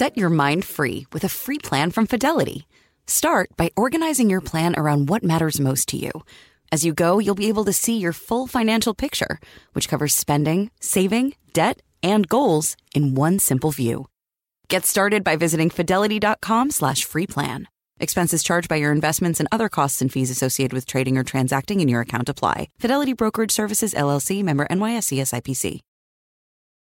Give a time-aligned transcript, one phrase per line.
[0.00, 2.66] Set your mind free with a free plan from Fidelity.
[3.06, 6.10] Start by organizing your plan around what matters most to you.
[6.72, 9.38] As you go, you'll be able to see your full financial picture,
[9.74, 14.06] which covers spending, saving, debt, and goals in one simple view.
[14.68, 17.68] Get started by visiting fidelity.com slash free plan.
[17.98, 21.80] Expenses charged by your investments and other costs and fees associated with trading or transacting
[21.80, 22.68] in your account apply.
[22.78, 25.82] Fidelity Brokerage Services, LLC, member NYSE SIPC.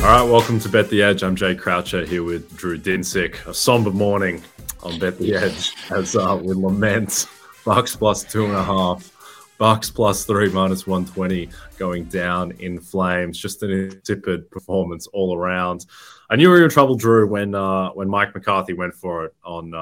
[0.00, 1.22] All right, welcome to Bet the Edge.
[1.22, 3.46] I'm Jay Croucher here with Drew Dinsick.
[3.46, 4.42] A somber morning
[4.82, 7.28] on Bet the Edge as uh, we lament
[7.66, 9.14] Bucks plus two and a half,
[9.58, 13.38] Bucks plus three minus 120 going down in flames.
[13.38, 15.84] Just an insipid performance all around.
[16.30, 19.34] I knew we were in trouble, Drew, when uh, when Mike McCarthy went for it
[19.44, 19.76] on uh,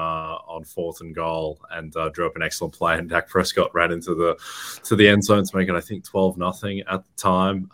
[0.47, 3.93] on fourth and goal and uh, drew up an excellent play, and Dak Prescott ran
[3.93, 4.37] into the
[4.83, 7.69] to the end zone to make it, I think, twelve nothing at the time.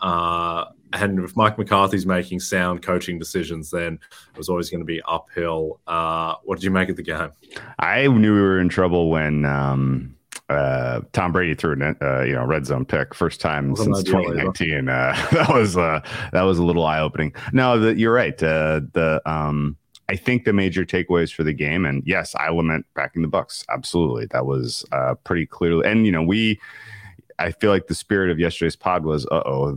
[0.96, 4.00] And if Mike McCarthy's making sound coaching decisions, then
[4.32, 5.80] it was always going to be uphill.
[5.88, 7.32] Uh, what did you make of the game?
[7.80, 10.16] I knew we were in trouble when um,
[10.50, 14.90] uh, Tom Brady threw a uh, you know red zone pick first time since 2019.
[14.90, 16.02] Uh, that was uh,
[16.32, 17.34] that was a little eye opening.
[17.52, 18.42] No, the, you're right.
[18.42, 22.86] Uh, the um, I think the major takeaways for the game, and yes, I lament
[22.96, 23.66] backing the Bucks.
[23.70, 25.90] Absolutely, that was uh, pretty clearly.
[25.90, 26.60] And you know, we
[27.38, 29.76] I feel like the spirit of yesterday's pod was, uh oh,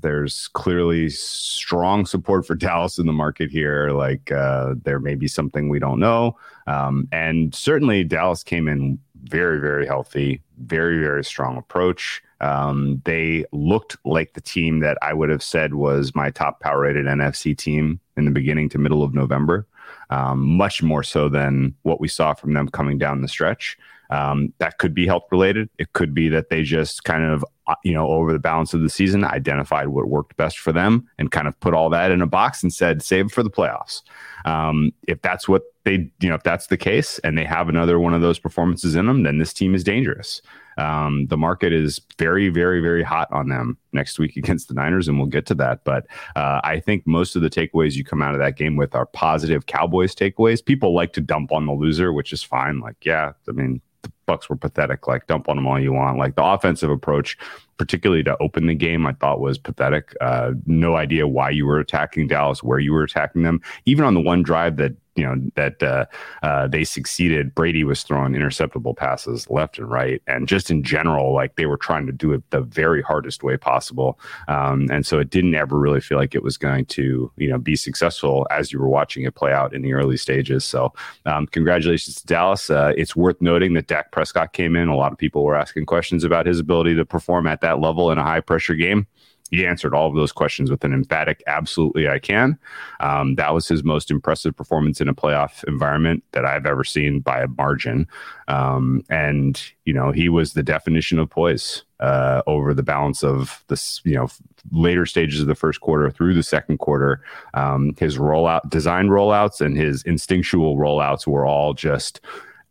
[0.00, 3.90] there's clearly strong support for Dallas in the market here.
[3.90, 6.36] Like uh, there may be something we don't know.
[6.66, 12.22] Um, and certainly Dallas came in very, very healthy, very, very strong approach.
[12.40, 16.80] Um, they looked like the team that I would have said was my top power
[16.80, 19.66] rated NFC team in the beginning to middle of November,
[20.10, 23.78] um, much more so than what we saw from them coming down the stretch.
[24.10, 25.68] Um, that could be health related.
[25.78, 28.80] It could be that they just kind of, uh, you know, over the balance of
[28.80, 32.22] the season, identified what worked best for them and kind of put all that in
[32.22, 34.02] a box and said, save for the playoffs.
[34.44, 37.98] Um, if that's what they, you know, if that's the case and they have another
[37.98, 40.40] one of those performances in them, then this team is dangerous.
[40.78, 45.08] Um, the market is very, very, very hot on them next week against the Niners,
[45.08, 45.84] and we'll get to that.
[45.84, 48.94] But uh, I think most of the takeaways you come out of that game with
[48.94, 50.64] are positive Cowboys takeaways.
[50.64, 52.80] People like to dump on the loser, which is fine.
[52.80, 53.80] Like, yeah, I mean,
[54.26, 55.06] Bucks were pathetic.
[55.06, 56.18] Like, dump on them all you want.
[56.18, 57.38] Like the offensive approach,
[57.78, 60.14] particularly to open the game, I thought was pathetic.
[60.20, 63.60] Uh, no idea why you were attacking Dallas, where you were attacking them.
[63.84, 66.06] Even on the one drive that you know that uh,
[66.42, 67.54] uh, they succeeded.
[67.54, 71.76] Brady was throwing interceptable passes left and right, and just in general, like they were
[71.76, 74.18] trying to do it the very hardest way possible.
[74.48, 77.58] Um, and so it didn't ever really feel like it was going to you know
[77.58, 80.64] be successful as you were watching it play out in the early stages.
[80.64, 80.92] So
[81.24, 82.70] um, congratulations to Dallas.
[82.70, 84.88] Uh, it's worth noting that Dak Prescott came in.
[84.88, 88.10] A lot of people were asking questions about his ability to perform at that level
[88.10, 89.06] in a high pressure game
[89.50, 92.58] he answered all of those questions with an emphatic absolutely i can.
[93.00, 97.20] Um, that was his most impressive performance in a playoff environment that i've ever seen
[97.20, 98.06] by a margin.
[98.48, 103.64] Um, and you know he was the definition of poise uh, over the balance of
[103.68, 104.28] this you know
[104.72, 107.22] later stages of the first quarter through the second quarter.
[107.54, 112.20] Um, his rollout design rollouts and his instinctual rollouts were all just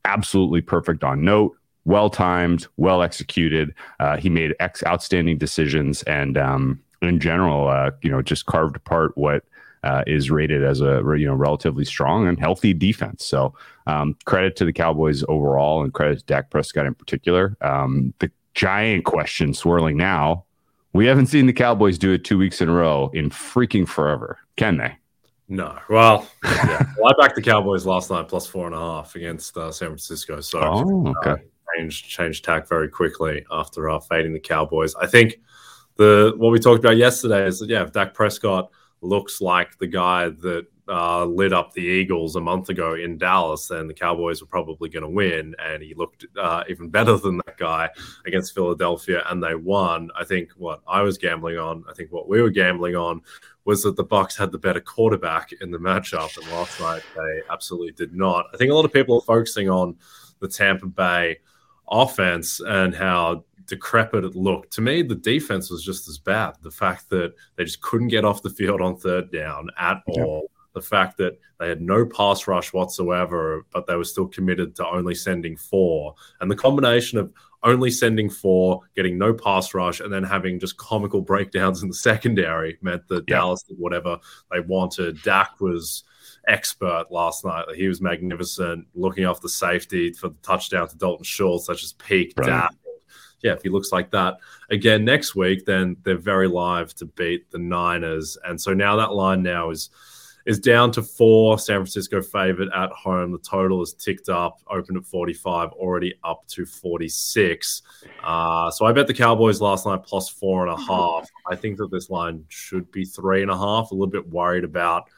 [0.06, 3.74] absolutely perfect on note well timed, well executed.
[4.00, 8.76] Uh, he made ex outstanding decisions, and um, in general, uh, you know, just carved
[8.76, 9.44] apart what
[9.84, 13.24] uh, is rated as a you know relatively strong and healthy defense.
[13.24, 13.54] So
[13.88, 17.56] um, credit to the Cowboys overall, and credit to Dak Prescott in particular.
[17.62, 20.46] Um, the giant question swirling now:
[20.94, 24.40] We haven't seen the Cowboys do it two weeks in a row in freaking forever,
[24.58, 24.98] can they?
[25.48, 25.78] No.
[25.90, 26.84] Well, yeah.
[26.98, 29.90] well, I backed the Cowboys last night plus four and a half against uh, San
[29.90, 30.42] Francisco.
[30.42, 31.42] So, oh, okay.
[31.42, 31.46] Uh,
[31.76, 34.96] changed changed tack very quickly after uh, fading the Cowboys.
[34.96, 35.40] I think
[35.98, 38.70] the what we talked about yesterday is that yeah, if Dak Prescott
[39.02, 43.68] looks like the guy that uh, lit up the Eagles a month ago in Dallas,
[43.68, 45.56] then the Cowboys were probably going to win.
[45.60, 47.90] And he looked uh, even better than that guy
[48.26, 50.10] against Philadelphia, and they won.
[50.16, 53.22] I think what I was gambling on, I think what we were gambling on
[53.66, 57.42] was that the Bucks had the better quarterback in the matchup, and last night they
[57.52, 58.46] absolutely did not.
[58.54, 59.96] I think a lot of people are focusing on
[60.40, 61.40] the Tampa Bay
[61.90, 64.74] offense and how decrepit it looked.
[64.74, 66.56] To me, the defense was just as bad.
[66.62, 70.50] The fact that they just couldn't get off the field on third down at all.
[70.74, 74.88] The fact that they had no pass rush whatsoever, but they were still committed to
[74.88, 76.16] only sending four.
[76.42, 77.32] And the combination of
[77.64, 81.96] only sending four, getting no pass rush, and then having just comical breakdowns in the
[81.96, 83.26] secondary meant that.
[83.26, 84.20] Dallas did whatever
[84.52, 85.22] they wanted.
[85.24, 86.04] Dak was
[86.48, 87.66] expert last night.
[87.76, 91.68] He was magnificent, looking off the safety for the touchdown to Dalton Schultz.
[91.68, 92.48] That's just peak right.
[92.48, 92.72] Dak
[93.46, 94.38] yeah, if he looks like that
[94.72, 98.40] again next week, then they're very live to beat the Niners.
[98.44, 99.92] And so now that line now is
[100.48, 101.60] is down to four.
[101.60, 103.32] San Francisco favored at home.
[103.32, 107.82] The total is ticked up, opened at 45, already up to 46.
[108.24, 111.30] Uh, so I bet the Cowboys last night plus four and a half.
[111.50, 113.92] I think that this line should be three and a half.
[113.92, 115.10] A little bit worried about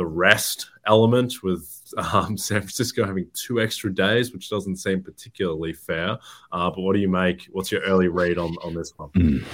[0.00, 5.74] the rest element with um, San Francisco having two extra days, which doesn't seem particularly
[5.74, 6.16] fair.
[6.52, 7.46] Uh, but what do you make?
[7.52, 9.10] What's your early read on, on this one?
[9.10, 9.44] Mm.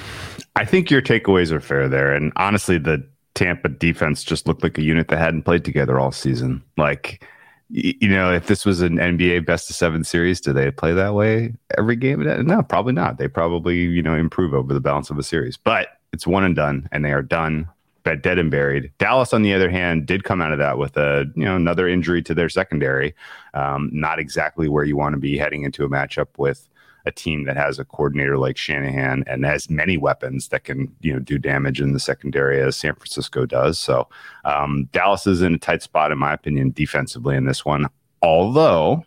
[0.55, 2.15] I think your takeaways are fair there.
[2.15, 3.05] And honestly, the
[3.35, 6.63] Tampa defense just looked like a unit that hadn't played together all season.
[6.77, 7.25] Like,
[7.69, 11.15] you know, if this was an NBA best of seven series, do they play that
[11.15, 12.23] way every game?
[12.47, 13.19] No, probably not.
[13.19, 15.57] They probably, you know, improve over the balance of a series.
[15.57, 17.69] But it's one and done, and they are done
[18.15, 18.93] dead and buried.
[18.99, 21.89] Dallas, on the other hand, did come out of that with a you know another
[21.89, 23.15] injury to their secondary.
[23.55, 26.69] Um, not exactly where you want to be heading into a matchup with
[27.07, 31.13] a team that has a coordinator like Shanahan and has many weapons that can you
[31.13, 33.79] know do damage in the secondary as San Francisco does.
[33.79, 34.09] So
[34.45, 37.87] um, Dallas is in a tight spot, in my opinion, defensively in this one.
[38.23, 39.05] Although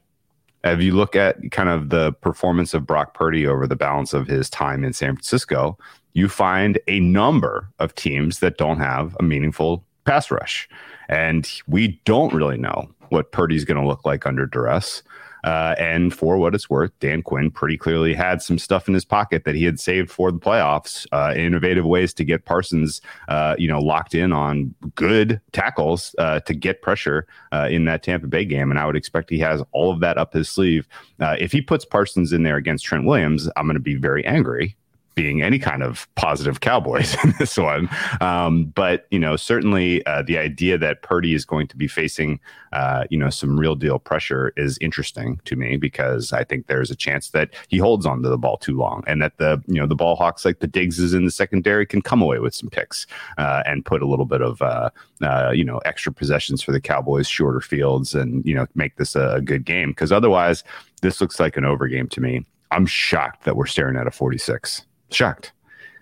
[0.64, 4.28] if you look at kind of the performance of Brock Purdy over the balance of
[4.28, 5.78] his time in San Francisco,
[6.14, 10.68] you find a number of teams that don't have a meaningful pass rush.
[11.08, 15.04] And we don't really know what Purdy's going to look like under duress.
[15.44, 19.06] Uh, and for what it's worth, Dan Quinn pretty clearly had some stuff in his
[19.06, 23.56] pocket that he had saved for the playoffs, uh, innovative ways to get Parsons, uh,
[23.58, 28.28] you know, locked in on good tackles uh, to get pressure uh, in that Tampa
[28.28, 28.70] Bay game.
[28.70, 30.88] And I would expect he has all of that up his sleeve.
[31.20, 34.26] Uh, if he puts Parsons in there against Trent Williams, I'm going to be very
[34.26, 34.76] angry
[35.20, 37.90] being any kind of positive Cowboys in this one.
[38.22, 42.40] Um, but you know, certainly uh, the idea that Purdy is going to be facing,
[42.72, 46.90] uh, you know, some real deal pressure is interesting to me because I think there's
[46.90, 49.76] a chance that he holds on to the ball too long, and that the you
[49.76, 52.70] know the ball hawks like the Diggses in the secondary can come away with some
[52.70, 53.06] picks
[53.38, 54.90] uh, and put a little bit of uh,
[55.22, 59.18] uh, you know extra possessions for the Cowboys, shorter fields, and you know make this
[59.18, 60.64] a, a good game because otherwise
[61.02, 62.46] this looks like an over game to me.
[62.72, 65.52] I'm shocked that we're staring at a 46 shocked.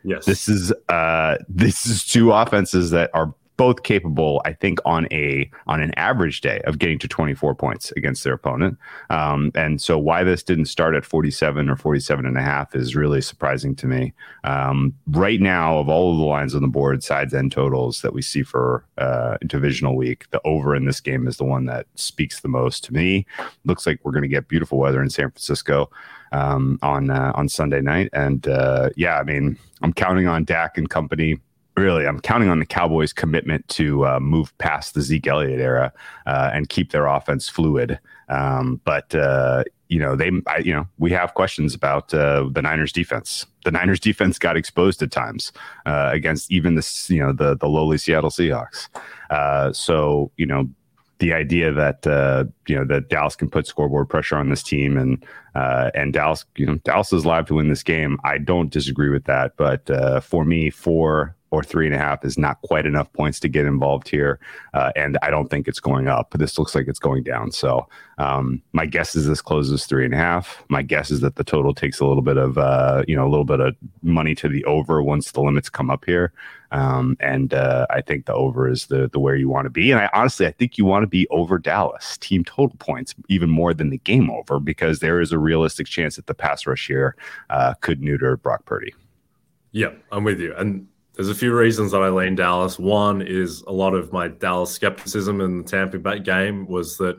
[0.03, 0.25] Yes.
[0.25, 5.49] This is uh this is two offenses that are both capable, I think, on a
[5.65, 8.77] on an average day of getting to 24 points against their opponent.
[9.09, 12.95] Um, and so why this didn't start at 47 or 47 and a half is
[12.95, 14.13] really surprising to me.
[14.43, 18.13] Um, right now, of all of the lines on the board, sides and totals that
[18.13, 21.87] we see for uh, divisional week, the over in this game is the one that
[21.95, 23.25] speaks the most to me.
[23.65, 25.89] Looks like we're going to get beautiful weather in San Francisco
[26.31, 28.09] um, on uh, on Sunday night.
[28.13, 31.39] And uh, yeah, I mean, I'm counting on Dak and company.
[31.75, 35.93] Really, I'm counting on the Cowboys' commitment to uh, move past the Zeke Elliott era
[36.25, 37.99] uh, and keep their offense fluid.
[38.29, 42.61] Um, but uh, you know, they, I, you know, we have questions about uh, the
[42.61, 43.45] Niners' defense.
[43.63, 45.51] The Niners' defense got exposed at times
[45.85, 48.89] uh, against even the, you know, the the lowly Seattle Seahawks.
[49.29, 50.67] Uh, so you know,
[51.19, 54.97] the idea that uh, you know that Dallas can put scoreboard pressure on this team
[54.97, 58.17] and uh, and Dallas you know Dallas is live to win this game.
[58.23, 62.25] I don't disagree with that, but uh, for me, four or three and a half
[62.25, 64.39] is not quite enough points to get involved here,
[64.73, 66.31] uh, and I don't think it's going up.
[66.37, 67.51] This looks like it's going down.
[67.51, 70.63] So um, my guess is this closes three and a half.
[70.69, 73.29] My guess is that the total takes a little bit of uh, you know a
[73.29, 76.33] little bit of money to the over once the limits come up here.
[76.71, 79.91] Um, and uh, I think the over is the the where you want to be.
[79.91, 83.49] And I honestly, I think you want to be over Dallas team total points even
[83.49, 86.87] more than the game over because there is a realistic chance that the pass rush
[86.87, 87.15] here
[87.49, 88.93] uh, could neuter Brock Purdy.
[89.71, 90.55] Yeah, I'm with you.
[90.55, 92.79] And there's a few reasons that I lean Dallas.
[92.79, 97.17] One is a lot of my Dallas skepticism in the Tampa Bay game was that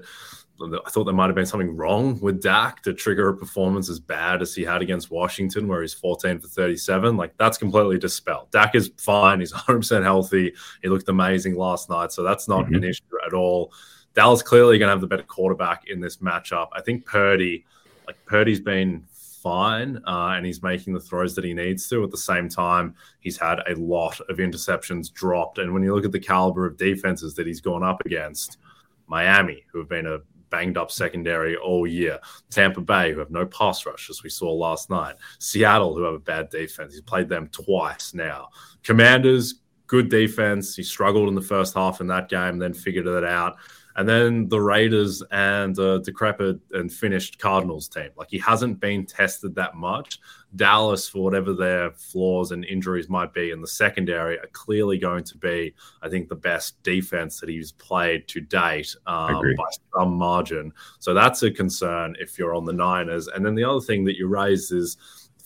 [0.61, 4.01] I thought there might have been something wrong with Dak to trigger a performance as
[4.01, 7.17] bad as he had against Washington, where he's 14 for 37.
[7.17, 8.51] Like that's completely dispelled.
[8.51, 9.39] Dak is fine.
[9.39, 10.53] He's 100% healthy.
[10.83, 12.11] He looked amazing last night.
[12.11, 12.75] So that's not mm-hmm.
[12.75, 13.73] an issue at all.
[14.15, 16.69] Dallas clearly going to have the better quarterback in this matchup.
[16.73, 17.65] I think Purdy,
[18.07, 19.05] like Purdy's been
[19.43, 22.03] fine uh, and he's making the throws that he needs to.
[22.03, 25.59] At the same time, he's had a lot of interceptions dropped.
[25.59, 28.59] And when you look at the caliber of defenses that he's gone up against,
[29.07, 30.19] Miami, who have been a
[30.51, 32.19] banged up secondary all year.
[32.51, 35.17] Tampa Bay, who have no pass rush, as we saw last night.
[35.39, 36.95] Seattle, who have a bad defense.
[36.95, 38.49] He's played them twice now.
[38.83, 40.75] Commanders, good defense.
[40.75, 43.57] He struggled in the first half in that game, then figured it out
[43.99, 48.11] and then the Raiders and the decrepit and finished Cardinals team.
[48.17, 50.21] Like he hasn't been tested that much.
[50.55, 55.25] Dallas, for whatever their flaws and injuries might be in the secondary, are clearly going
[55.25, 60.13] to be, I think, the best defense that he's played to date um, by some
[60.13, 60.73] margin.
[61.01, 63.27] So that's a concern if you're on the Niners.
[63.27, 64.97] And then the other thing that you raised is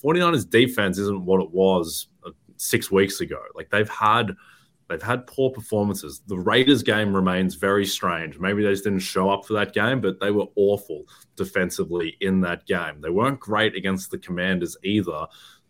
[0.04, 3.40] 49ers defense isn't what it was uh, six weeks ago.
[3.54, 4.36] Like they've had–
[4.92, 6.20] They've had poor performances.
[6.26, 8.38] The Raiders game remains very strange.
[8.38, 12.42] Maybe they just didn't show up for that game, but they were awful defensively in
[12.42, 13.00] that game.
[13.00, 15.26] They weren't great against the Commanders either.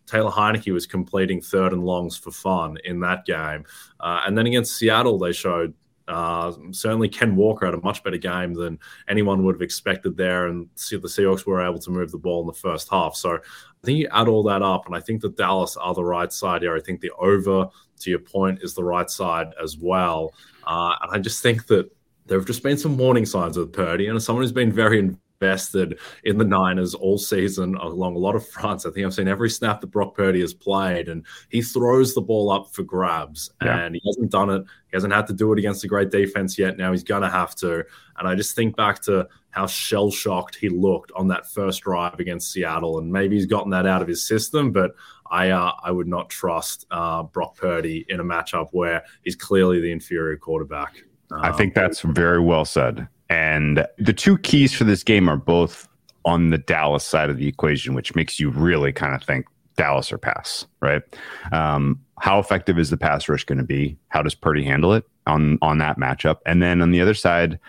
[0.07, 3.63] Taylor Heinicke was completing third and longs for fun in that game.
[4.01, 5.73] Uh, and then against Seattle, they showed
[6.09, 8.77] uh, certainly Ken Walker had a much better game than
[9.07, 10.47] anyone would have expected there.
[10.47, 13.15] And the Seahawks were able to move the ball in the first half.
[13.15, 16.03] So I think you add all that up, and I think that Dallas are the
[16.03, 16.75] right side here.
[16.75, 17.69] I think the over,
[18.03, 20.33] to your point, is the right side as well.
[20.65, 21.89] Uh, and I just think that
[22.25, 24.99] there have just been some warning signs with Purdy, and as someone who's been very
[25.43, 28.85] invested in the Niners all season along a lot of fronts.
[28.85, 32.21] I think I've seen every snap that Brock Purdy has played, and he throws the
[32.21, 33.79] ball up for grabs, yeah.
[33.79, 34.63] and he hasn't done it.
[34.89, 36.77] He hasn't had to do it against a great defense yet.
[36.77, 37.83] Now he's gonna have to.
[38.17, 42.19] And I just think back to how shell shocked he looked on that first drive
[42.19, 44.91] against Seattle, and maybe he's gotten that out of his system, but.
[45.31, 49.79] I uh, I would not trust uh, Brock Purdy in a matchup where he's clearly
[49.81, 51.01] the inferior quarterback.
[51.31, 53.07] I think that's very well said.
[53.29, 55.87] And the two keys for this game are both
[56.25, 59.45] on the Dallas side of the equation, which makes you really kind of think
[59.75, 61.01] Dallas or pass, right?
[61.51, 63.97] Um, how effective is the pass rush going to be?
[64.09, 66.37] How does Purdy handle it on on that matchup?
[66.45, 67.59] And then on the other side,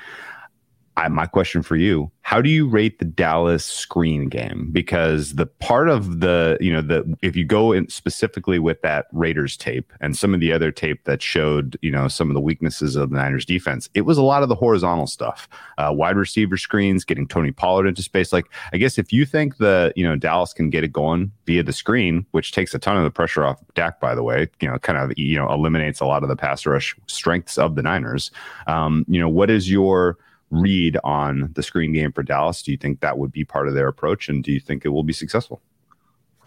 [0.96, 4.70] I, my question for you how do you rate the dallas screen game?
[4.72, 9.06] Because the part of the you know the if you go in specifically with that
[9.12, 12.40] raiders tape and some of the other tape that showed you know some of the
[12.40, 16.16] weaknesses of the niners defense it was a lot of the horizontal stuff uh, wide
[16.16, 18.32] receiver screens getting tony pollard into space.
[18.32, 21.62] Like i guess if you think the you know dallas can get it going via
[21.62, 24.68] the screen which takes a ton of the pressure off dak by the way you
[24.68, 27.82] know kind of you know eliminates a lot of the pass rush strengths of the
[27.82, 28.30] niners
[28.66, 30.16] um, you know what is your
[30.54, 32.62] read on the screen game for Dallas?
[32.62, 34.90] Do you think that would be part of their approach, and do you think it
[34.90, 35.61] will be successful?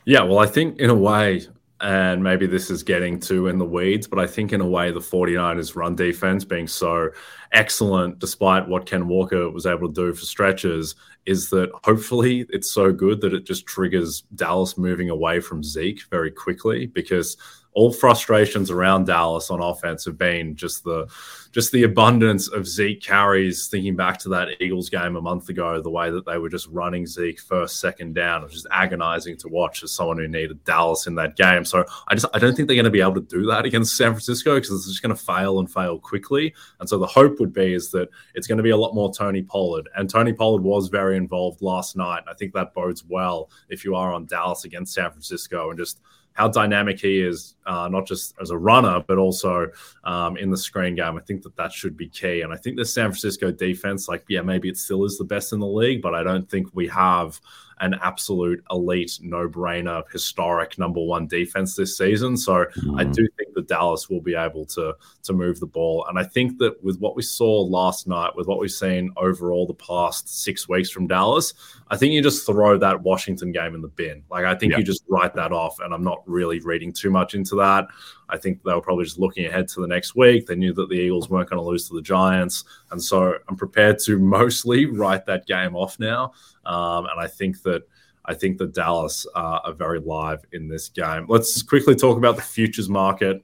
[0.05, 1.45] Yeah, well, I think in a way,
[1.81, 4.91] and maybe this is getting too in the weeds, but I think in a way
[4.91, 7.09] the 49ers run defense being so
[7.51, 10.95] excellent, despite what Ken Walker was able to do for stretches,
[11.25, 16.01] is that hopefully it's so good that it just triggers Dallas moving away from Zeke
[16.09, 17.35] very quickly because
[17.77, 21.07] all frustrations around Dallas on offense have been just the
[21.51, 23.67] just the abundance of Zeke carries.
[23.67, 26.67] Thinking back to that Eagles game a month ago, the way that they were just
[26.69, 30.63] running Zeke first, second down, it was just agonizing to watch as someone who needed
[30.63, 31.63] Dallas in that game.
[31.63, 33.95] So I just I don't think they're going to be able to do that against
[33.95, 36.55] San Francisco because it's just going to fail and fail quickly.
[36.79, 39.13] And so the hope would be is that it's going to be a lot more
[39.13, 39.87] Tony Pollard.
[39.95, 42.23] And Tony Pollard was very involved last night.
[42.27, 46.01] I think that bodes well if you are on Dallas against San Francisco and just
[46.37, 49.67] how dynamic he is, uh, not just as a runner, but also
[50.03, 51.17] um, in the screen game.
[51.17, 52.41] I think that that should be key.
[52.41, 55.51] And I think the San Francisco defense, like, yeah, maybe it still is the best
[55.51, 57.41] in the league, but I don't think we have
[57.79, 62.37] an absolute elite, no brainer, historic number one defense this season.
[62.37, 62.95] So mm-hmm.
[62.95, 66.05] I do think that Dallas will be able to to move the ball.
[66.09, 69.65] And I think that with what we saw last night, with what we've seen overall
[69.67, 71.53] the past six weeks from Dallas,
[71.89, 74.23] I think you just throw that Washington game in the bin.
[74.29, 75.79] Like I think you just write that off.
[75.79, 77.87] And I'm not really reading too much into that.
[78.29, 80.47] I think they were probably just looking ahead to the next week.
[80.47, 82.63] They knew that the Eagles weren't going to lose to the Giants.
[82.91, 86.33] And so I'm prepared to mostly write that game off now.
[86.65, 87.83] Um, and I think that
[88.25, 91.25] I think that Dallas uh, are very live in this game.
[91.29, 93.41] Let's quickly talk about the futures market.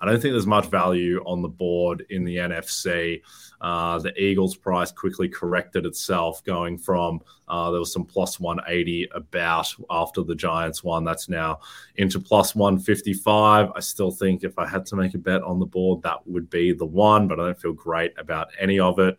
[0.00, 3.22] I don't think there's much value on the board in the NFC.
[3.60, 9.08] Uh, the Eagles price quickly corrected itself, going from uh, there was some plus 180
[9.14, 11.04] about after the Giants won.
[11.04, 11.60] That's now
[11.96, 13.70] into plus 155.
[13.74, 16.48] I still think if I had to make a bet on the board, that would
[16.50, 19.18] be the one, but I don't feel great about any of it.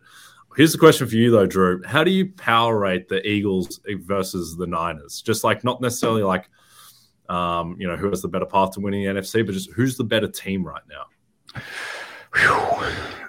[0.56, 1.82] Here's the question for you though, Drew.
[1.84, 5.22] How do you power rate the Eagles versus the Niners?
[5.22, 6.50] Just like not necessarily like
[7.30, 9.96] um, you know, who has the better path to winning the NFC, but just who's
[9.96, 11.06] the better team right now?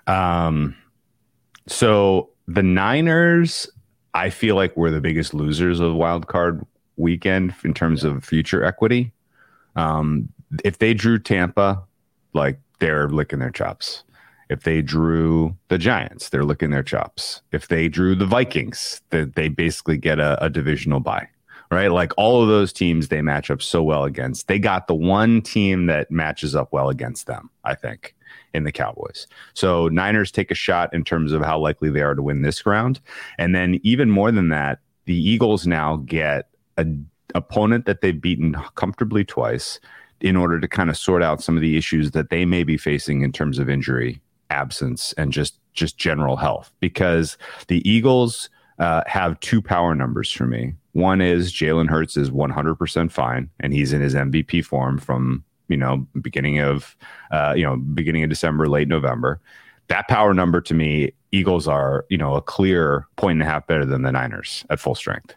[0.08, 0.76] Um,
[1.68, 3.70] so the Niners,
[4.14, 6.66] I feel like we're the biggest losers of wild card
[6.98, 8.12] weekend in terms yeah.
[8.12, 9.12] of future equity.
[9.76, 10.30] Um,
[10.64, 11.84] if they drew Tampa,
[12.34, 14.04] like they're licking their chops.
[14.50, 17.42] If they drew the Giants, they're licking their chops.
[17.54, 21.30] If they drew the Vikings, they, they basically get a, a divisional bye
[21.72, 21.92] right?
[21.92, 24.48] Like all of those teams they match up so well against.
[24.48, 28.14] They got the one team that matches up well against them, I think,
[28.54, 29.26] in the Cowboys.
[29.54, 32.66] So Niners take a shot in terms of how likely they are to win this
[32.66, 33.00] round.
[33.38, 38.56] And then even more than that, the Eagles now get an opponent that they've beaten
[38.76, 39.80] comfortably twice
[40.20, 42.78] in order to kind of sort out some of the issues that they may be
[42.78, 46.72] facing in terms of injury, absence, and just just general health.
[46.82, 47.38] Because
[47.68, 50.74] the Eagles uh, have two power numbers for me.
[50.94, 55.78] One is Jalen Hurts is 100% fine, and he's in his MVP form from you
[55.78, 56.96] know beginning of
[57.32, 59.40] uh, you know beginning of December, late November.
[59.88, 63.68] That power number to me, Eagles are you know a clear point and a half
[63.68, 65.36] better than the Niners at full strength.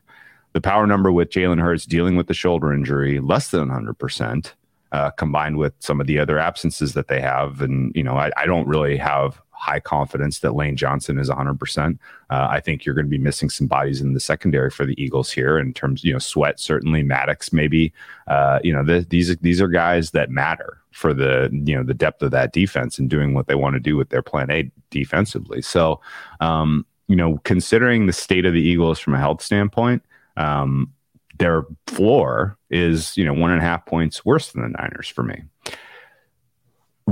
[0.55, 4.53] The power number with Jalen Hurts dealing with the shoulder injury, less than 100%.
[4.93, 7.61] Uh, combined with some of the other absences that they have.
[7.61, 11.99] And, you know, I, I, don't really have high confidence that Lane Johnson is 100%.
[12.29, 15.01] Uh, I think you're going to be missing some bodies in the secondary for the
[15.03, 17.91] Eagles here in terms, you know, Sweat certainly, Maddox maybe.
[18.27, 21.95] Uh, you know, the, these these are guys that matter for the you know the
[21.95, 24.71] depth of that defense and doing what they want to do with their plan A
[24.91, 25.63] defensively.
[25.63, 26.01] So,
[26.41, 30.03] um, you know, considering the state of the Eagles from a health standpoint.
[30.37, 30.93] Um,
[31.39, 35.25] their floor is, you know, one and a half points worse than the Niners for
[35.25, 35.43] me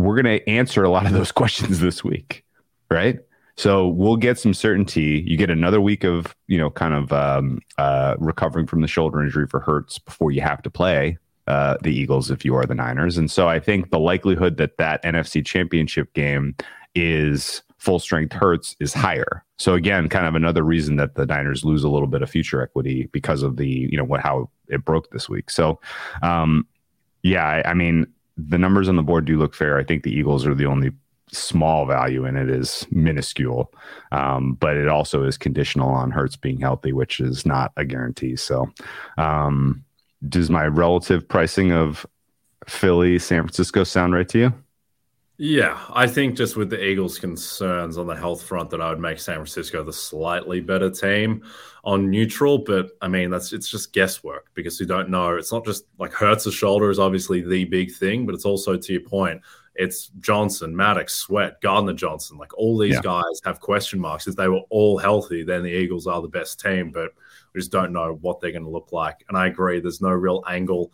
[0.05, 2.45] we're going to answer a lot of those questions this week,
[2.91, 3.19] right?
[3.57, 5.25] So we'll get some certainty.
[5.27, 9.23] You get another week of, you know, kind of um, uh, recovering from the shoulder
[9.23, 12.75] injury for Hurts before you have to play uh, the Eagles if you are the
[12.75, 13.19] Niners.
[13.19, 16.57] And so I think the likelihood that that NFC Championship game
[16.95, 19.45] is full strength Hurts is higher.
[19.59, 22.63] So again, kind of another reason that the Niners lose a little bit of future
[22.63, 25.51] equity because of the, you know, what how it broke this week.
[25.51, 25.81] So,
[26.23, 26.67] um,
[27.23, 28.07] yeah, I, I mean,
[28.49, 29.79] the numbers on the board do look fair.
[29.79, 30.93] I think the Eagles are the only
[31.31, 33.73] small value in it is minuscule,
[34.13, 38.37] um, but it also is conditional on Hurts being healthy, which is not a guarantee.
[38.37, 38.71] So,
[39.17, 39.85] um,
[40.29, 42.07] does my relative pricing of
[42.67, 44.55] Philly, San Francisco sound right to you?
[45.45, 49.01] Yeah, I think just with the Eagles' concerns on the health front, that I would
[49.01, 51.43] make San Francisco the slightly better team
[51.83, 52.59] on neutral.
[52.59, 55.35] But I mean, that's it's just guesswork because you don't know.
[55.35, 58.93] It's not just like Hurts' shoulder is obviously the big thing, but it's also to
[58.93, 59.41] your point.
[59.75, 62.39] It's Johnson, Maddox, Sweat, Gardner Johnson.
[62.39, 63.01] Like all these yeah.
[63.03, 64.29] guys have question marks.
[64.29, 66.93] If they were all healthy, then the Eagles are the best team.
[66.93, 67.11] But
[67.53, 69.25] we just don't know what they're going to look like.
[69.29, 70.93] And I agree, there's no real angle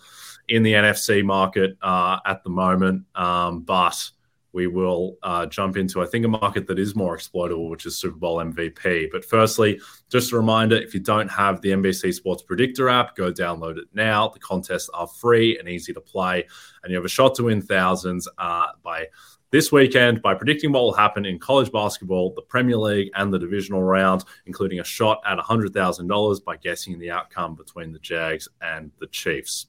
[0.49, 3.05] in the NFC market uh, at the moment.
[3.15, 4.11] Um, but
[4.59, 7.97] we will uh, jump into, I think, a market that is more exploitable, which is
[7.97, 9.07] Super Bowl MVP.
[9.13, 13.33] But firstly, just a reminder if you don't have the NBC Sports Predictor app, go
[13.33, 14.27] download it now.
[14.27, 16.45] The contests are free and easy to play,
[16.83, 19.07] and you have a shot to win thousands uh, by
[19.53, 23.39] this weekend by predicting what will happen in college basketball, the Premier League, and the
[23.39, 28.91] divisional round, including a shot at $100,000 by guessing the outcome between the Jags and
[28.99, 29.69] the Chiefs.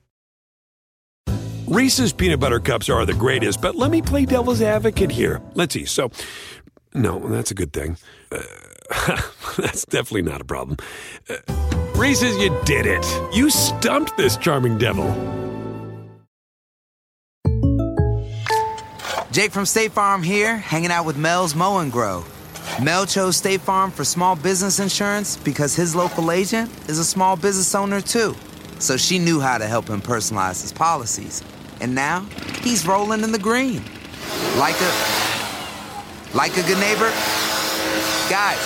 [1.71, 5.41] Reese's peanut butter cups are the greatest, but let me play devil's advocate here.
[5.53, 5.85] Let's see.
[5.85, 6.11] So,
[6.93, 7.95] no, that's a good thing.
[8.29, 8.41] Uh,
[9.57, 10.75] that's definitely not a problem.
[11.29, 11.37] Uh,
[11.95, 13.05] Reese's, you did it.
[13.33, 15.07] You stumped this charming devil.
[19.31, 22.25] Jake from State Farm here, hanging out with Mel's Mow and Grow.
[22.83, 27.37] Mel chose State Farm for small business insurance because his local agent is a small
[27.37, 28.35] business owner too.
[28.79, 31.41] So she knew how to help him personalize his policies.
[31.81, 32.21] And now
[32.61, 33.81] he's rolling in the green.
[34.57, 34.91] Like a
[36.33, 37.11] like a good neighbor.
[38.29, 38.61] Guys,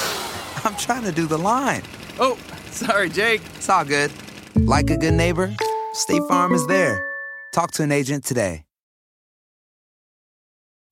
[0.65, 1.81] I'm trying to do the line.
[2.19, 2.37] Oh,
[2.71, 3.41] sorry, Jake.
[3.55, 4.11] It's all good.
[4.55, 5.55] Like a good neighbor,
[5.93, 7.03] State Farm is there.
[7.51, 8.64] Talk to an agent today.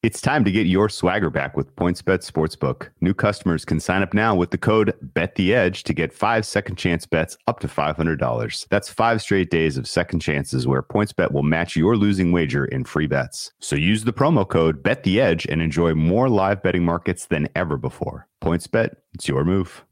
[0.03, 2.89] It's time to get your swagger back with PointsBet Sportsbook.
[2.99, 7.05] New customers can sign up now with the code BetTheEdge to get five second chance
[7.05, 8.67] bets up to $500.
[8.67, 12.83] That's five straight days of second chances where PointsBet will match your losing wager in
[12.83, 13.53] free bets.
[13.61, 18.27] So use the promo code BetTheEdge and enjoy more live betting markets than ever before.
[18.43, 19.85] PointsBet, it's your move.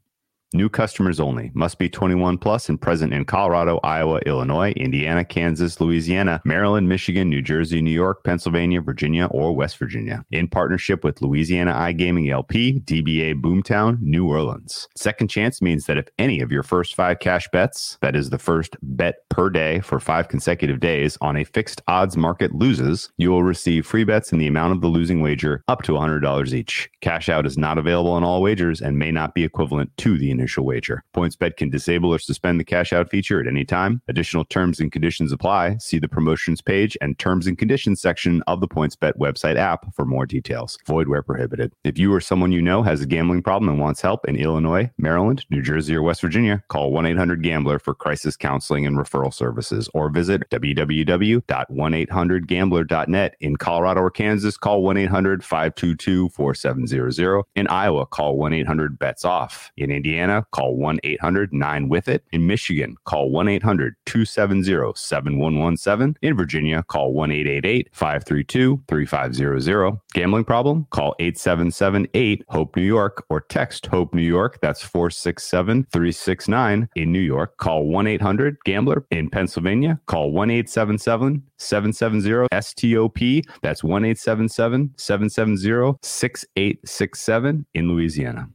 [0.54, 1.50] New customers only.
[1.54, 7.28] Must be 21 plus and present in Colorado, Iowa, Illinois, Indiana, Kansas, Louisiana, Maryland, Michigan,
[7.28, 10.24] New Jersey, New York, Pennsylvania, Virginia, or West Virginia.
[10.30, 14.88] In partnership with Louisiana iGaming LP, DBA Boomtown, New Orleans.
[14.96, 18.38] Second chance means that if any of your first five cash bets, that is the
[18.38, 23.30] first bet per day for five consecutive days on a fixed odds market loses, you
[23.30, 26.90] will receive free bets in the amount of the losing wager up to $100 each.
[27.00, 30.30] Cash out is not available on all wagers and may not be equivalent to the
[30.42, 31.04] initial wager.
[31.14, 34.02] PointsBet can disable or suspend the cash out feature at any time.
[34.08, 35.76] Additional terms and conditions apply.
[35.78, 40.04] See the promotions page and terms and conditions section of the PointsBet website app for
[40.04, 40.78] more details.
[40.86, 41.72] Void where prohibited.
[41.84, 44.90] If you or someone you know has a gambling problem and wants help in Illinois,
[44.98, 49.32] Maryland, New Jersey, or West Virginia, call 1 800 Gambler for crisis counseling and referral
[49.32, 53.36] services or visit www.1800Gambler.net.
[53.40, 57.44] In Colorado or Kansas, call 1 800 522 4700.
[57.54, 59.70] In Iowa, call 1 800 BETS OFF.
[59.76, 62.24] In Indiana, call 1 800 9 with it.
[62.32, 66.16] In Michigan, call 1 800 270 7117.
[66.22, 69.98] In Virginia, call 1 888 532 3500.
[70.14, 70.86] Gambling problem?
[70.90, 74.58] Call 877 8 HOPE New York or text HOPE New York.
[74.62, 76.88] That's 467 369.
[76.96, 79.04] In New York, call 1 800 Gambler.
[79.10, 83.42] In Pennsylvania, call 1 877 770 STOP.
[83.62, 87.66] That's 1 877 770 6867.
[87.74, 88.48] In Louisiana.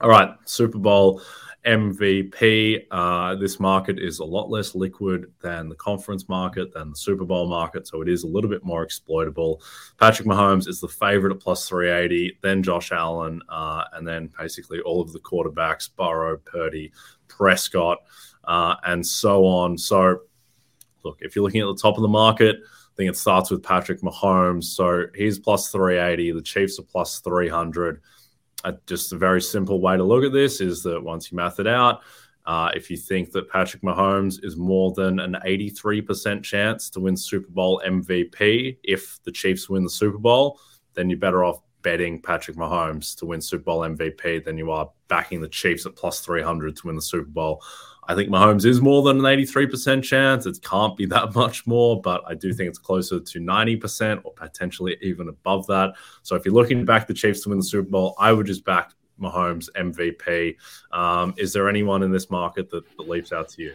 [0.00, 1.20] All right, Super Bowl
[1.66, 2.86] MVP.
[2.88, 7.24] Uh, this market is a lot less liquid than the conference market, than the Super
[7.24, 9.60] Bowl market, so it is a little bit more exploitable.
[9.98, 14.78] Patrick Mahomes is the favorite at plus 380, then Josh Allen, uh, and then basically
[14.80, 16.92] all of the quarterbacks Burrow, Purdy,
[17.26, 17.98] Prescott,
[18.44, 19.76] uh, and so on.
[19.76, 20.20] So,
[21.02, 23.64] look, if you're looking at the top of the market, I think it starts with
[23.64, 24.64] Patrick Mahomes.
[24.64, 28.00] So he's plus 380, the Chiefs are plus 300
[28.86, 31.66] just a very simple way to look at this is that once you math it
[31.66, 32.02] out,
[32.46, 37.16] uh, if you think that Patrick Mahomes is more than an 83% chance to win
[37.16, 40.58] Super Bowl MVP if the Chiefs win the Super Bowl,
[40.94, 44.90] then you're better off betting Patrick Mahomes to win Super Bowl MVP than you are
[45.08, 47.62] backing the Chiefs at plus 300 to win the Super Bowl.
[48.08, 50.46] I think Mahomes is more than an 83% chance.
[50.46, 54.32] It can't be that much more, but I do think it's closer to 90% or
[54.32, 55.92] potentially even above that.
[56.22, 58.46] So if you're looking to back the Chiefs to win the Super Bowl, I would
[58.46, 60.56] just back Mahomes MVP.
[60.90, 63.74] Um, is there anyone in this market that, that leaps out to you?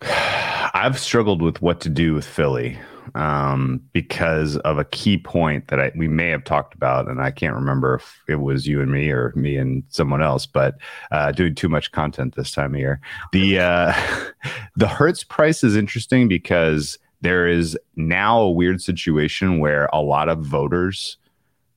[0.02, 2.78] I've struggled with what to do with Philly
[3.14, 7.30] um, because of a key point that I, we may have talked about, and I
[7.30, 10.46] can't remember if it was you and me or me and someone else.
[10.46, 10.76] But
[11.10, 13.00] uh, doing too much content this time of year,
[13.32, 13.94] the uh,
[14.76, 20.28] the Hurts price is interesting because there is now a weird situation where a lot
[20.28, 21.16] of voters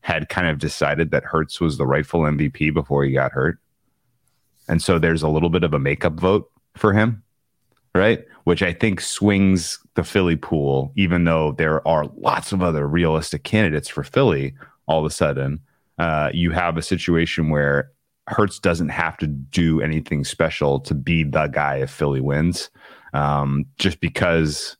[0.02, 3.60] had kind of decided that Hurts was the rightful MVP before he got hurt,
[4.68, 7.24] and so there's a little bit of a makeup vote for him
[7.96, 8.26] right?
[8.44, 13.44] Which I think swings the Philly pool, even though there are lots of other realistic
[13.44, 14.56] candidates for Philly.
[14.88, 15.60] All of a sudden,
[15.98, 17.92] uh, you have a situation where
[18.28, 22.70] Hurts doesn't have to do anything special to be the guy if Philly wins,
[23.14, 24.78] um, just because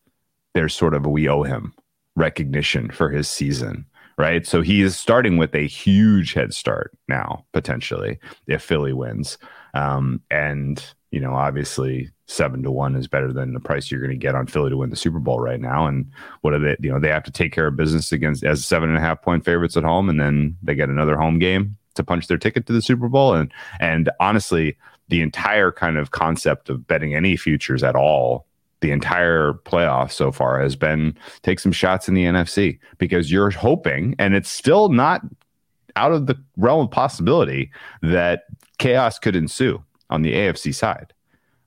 [0.54, 1.74] there's sort of a we owe him
[2.16, 3.86] recognition for his season,
[4.18, 4.46] right?
[4.48, 9.38] So he is starting with a huge head start now, potentially, if Philly wins.
[9.74, 14.12] Um, and, you know, obviously seven to one is better than the price you're going
[14.12, 15.88] to get on Philly to win the Super Bowl right now.
[15.88, 16.10] And
[16.42, 16.76] what are they?
[16.80, 19.22] You know, they have to take care of business against as seven and a half
[19.22, 22.66] point favorites at home, and then they get another home game to punch their ticket
[22.68, 23.34] to the Super Bowl.
[23.34, 24.78] And and honestly,
[25.10, 28.48] the entire kind of concept of betting any futures at all.
[28.82, 33.50] The entire playoff so far has been take some shots in the NFC because you're
[33.50, 35.22] hoping, and it's still not
[35.96, 38.44] out of the realm of possibility that
[38.80, 41.14] chaos could ensue on the AFC side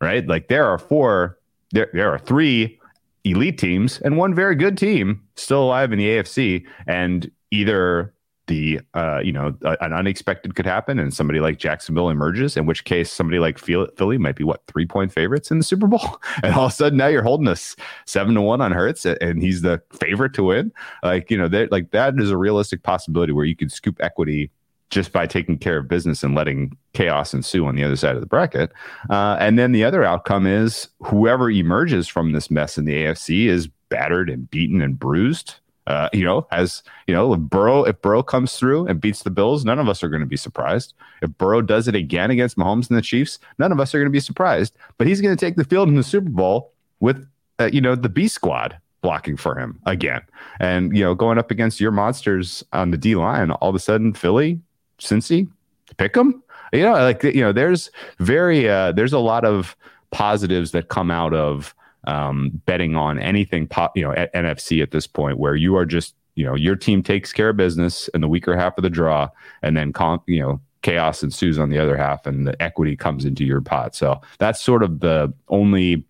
[0.01, 0.27] right?
[0.27, 1.39] Like there are four,
[1.73, 2.79] there, there are three
[3.25, 6.65] elite teams and one very good team still alive in the AFC.
[6.87, 8.15] And either
[8.47, 12.85] the uh, you know an unexpected could happen and somebody like Jacksonville emerges, in which
[12.85, 16.55] case somebody like Philly might be what three point favorites in the Super Bowl, and
[16.55, 19.63] all of a sudden now you're holding us seven to one on Hurts, and he's
[19.63, 20.73] the favorite to win.
[21.03, 24.51] Like you know, like that is a realistic possibility where you could scoop equity
[24.91, 28.21] just by taking care of business and letting chaos ensue on the other side of
[28.21, 28.73] the bracket.
[29.11, 33.47] Uh, and then the other outcome is whoever emerges from this mess in the AFC
[33.47, 38.01] is battered and beaten and bruised Uh, you know, as you know, if Burrow if
[38.03, 40.95] Burrow comes through and beats the Bills, none of us are going to be surprised.
[41.23, 44.11] If Burrow does it again against Mahomes and the Chiefs, none of us are going
[44.11, 44.77] to be surprised.
[44.99, 47.25] But he's going to take the field in the Super Bowl with
[47.61, 50.23] uh, you know the B squad blocking for him again,
[50.59, 53.53] and you know going up against your monsters on the D line.
[53.53, 54.61] All of a sudden, Philly,
[54.99, 55.49] Cincy,
[55.97, 56.43] pick them.
[56.73, 59.77] You know, like you know, there's very uh, there's a lot of
[60.11, 61.75] positives that come out of
[62.07, 65.85] um, betting on anything, po- you know, at NFC at this point, where you are
[65.85, 68.91] just, you know, your team takes care of business in the weaker half of the
[68.91, 69.29] draw,
[69.63, 73.25] and then, con- you know, chaos ensues on the other half, and the equity comes
[73.25, 73.95] into your pot.
[73.95, 76.05] So that's sort of the only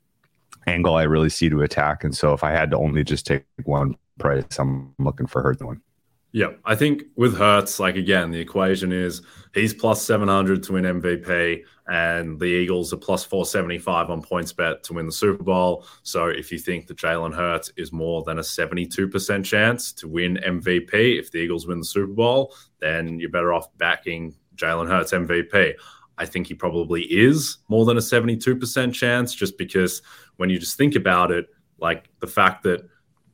[0.66, 2.05] angle I really see to attack.
[2.05, 5.62] And so if I had to only just take one price, I'm looking for Hurts
[5.62, 5.81] one.
[6.37, 9.22] Yeah, I think with Hurts, like again, the equation is
[9.55, 14.92] he's plus 700 to win MVP, and the Eagles are plus 475 on PointsBet to
[14.92, 15.87] win the Super Bowl.
[16.03, 20.38] So if you think that Jalen Hurts is more than a 72% chance to win
[20.46, 25.12] MVP if the Eagles win the Super Bowl, then you're better off backing Jalen Hurts
[25.12, 25.72] MVP.
[26.18, 30.03] I think he probably is more than a 72% chance just because
[30.37, 31.46] when you just think about it,
[31.79, 32.87] like the fact that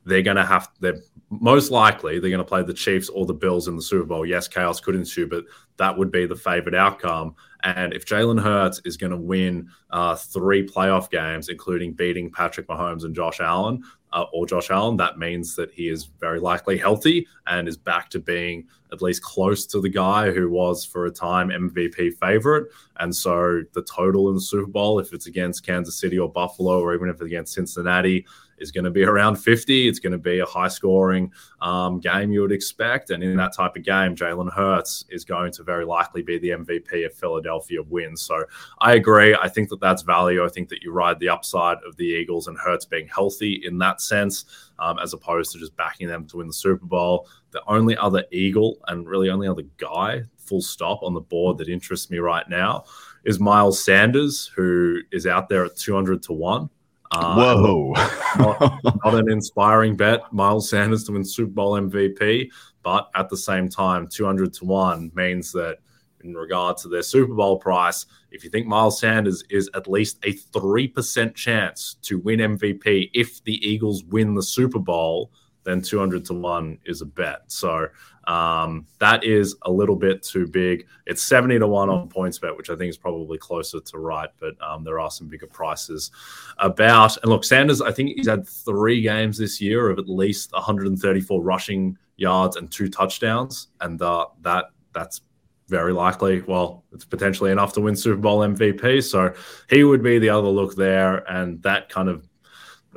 [0.05, 3.33] they're going to have they're most likely they're going to play the Chiefs or the
[3.33, 4.25] Bills in the Super Bowl.
[4.25, 5.45] Yes, chaos could ensue, but
[5.77, 7.35] that would be the favorite outcome.
[7.63, 12.67] And if Jalen Hurts is going to win uh, three playoff games, including beating Patrick
[12.67, 16.77] Mahomes and Josh Allen, uh, or Josh Allen, that means that he is very likely
[16.77, 21.05] healthy and is back to being at least close to the guy who was for
[21.05, 22.67] a time MVP favorite.
[22.99, 26.79] And so the total in the Super Bowl, if it's against Kansas City or Buffalo,
[26.79, 28.25] or even if it's against Cincinnati,
[28.57, 29.87] is going to be around 50.
[29.87, 33.09] It's going to be a high scoring um, game you would expect.
[33.09, 36.49] And in that type of game, Jalen Hurts is going to very likely be the
[36.49, 38.21] MVP if Philadelphia wins.
[38.21, 38.43] So
[38.79, 39.35] I agree.
[39.35, 40.45] I think that that's value.
[40.45, 43.77] I think that you ride the upside of the Eagles and Hurts being healthy in
[43.79, 44.45] that sense,
[44.79, 47.27] um, as opposed to just backing them to win the Super Bowl.
[47.51, 51.69] The only other Eagle and really only other guy, full stop, on the board that
[51.69, 52.85] interests me right now
[53.25, 56.69] is Miles Sanders, who is out there at 200 to 1.
[57.15, 57.93] Uh, Whoa.
[58.37, 62.49] not, not, an inspiring bet, Miles Sanders to win Super Bowl MVP,
[62.81, 65.77] but at the same time, 200 to 1 means that
[66.23, 70.17] in regard to their Super Bowl price, if you think Miles Sanders is at least
[70.25, 75.31] a 3% chance to win MVP if the Eagles win the Super Bowl,
[75.63, 77.43] then 200 to 1 is a bet.
[77.47, 77.87] So
[78.25, 80.85] um, that is a little bit too big.
[81.05, 84.55] It's 70 to 1 on PointsBet, which I think is probably closer to right, but
[84.61, 86.11] um, there are some bigger prices
[86.57, 87.17] about.
[87.17, 91.41] And look, Sanders, I think he's had three games this year of at least 134
[91.41, 93.69] rushing yards and two touchdowns.
[93.81, 95.21] And uh, that that's
[95.67, 96.41] very likely.
[96.41, 99.03] Well, it's potentially enough to win Super Bowl MVP.
[99.03, 99.33] So
[99.69, 101.29] he would be the other look there.
[101.31, 102.27] And that kind of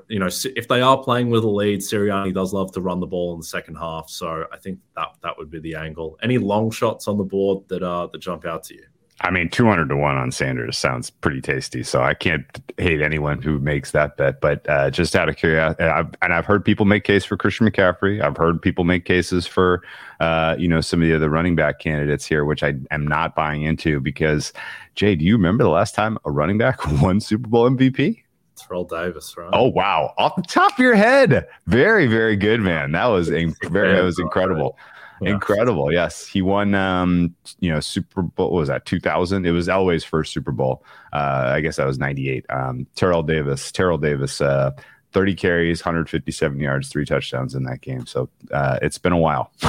[0.09, 3.07] you know, if they are playing with a lead, Sirianni does love to run the
[3.07, 4.09] ball in the second half.
[4.09, 6.19] So I think that that would be the angle.
[6.23, 8.85] Any long shots on the board that uh that jump out to you?
[9.23, 11.83] I mean, 200 to 1 on Sanders sounds pretty tasty.
[11.83, 12.45] So I can't
[12.77, 14.43] hate anyone who makes that bet.
[14.43, 17.67] But uh, just out of curiosity, I've, and I've heard people make case for Christian
[17.67, 18.21] McCaffrey.
[18.21, 19.83] I've heard people make cases for,
[20.21, 23.35] uh, you know, some of the other running back candidates here, which I am not
[23.35, 24.53] buying into because,
[24.97, 28.23] Jay, do you remember the last time a running back won Super Bowl MVP?
[28.57, 29.51] Terrell Davis, right?
[29.53, 32.93] Oh wow, off the top of your head, very very good, man.
[32.93, 34.77] That was a, very that was incredible.
[35.21, 35.31] Yeah.
[35.31, 35.93] Incredible.
[35.93, 36.27] Yes.
[36.27, 39.47] He won um, you know, Super Bowl was that 2000?
[39.47, 40.85] It was Elway's first Super Bowl.
[41.13, 42.45] Uh, I guess that was 98.
[42.51, 44.73] Um, Terrell Davis, Terrell Davis uh,
[45.17, 48.05] 30 carries, 157 yards, three touchdowns in that game.
[48.05, 49.51] So uh, it's been a while,